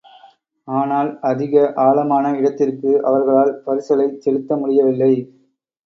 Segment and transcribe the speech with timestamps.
[0.67, 5.13] ஆனால், அதிக ஆழமான இடத்திற்கு அவர்களால் பரிசலைச் செலுத்த முடியவில்லை.